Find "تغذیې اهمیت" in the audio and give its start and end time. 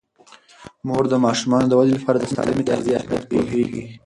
2.69-3.23